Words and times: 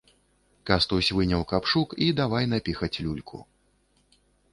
Кастусь 0.69 1.09
выняў 1.17 1.43
капшук 1.51 1.89
і 2.05 2.07
давай 2.21 2.47
напіхаць 2.53 2.91
люльку. 3.05 3.37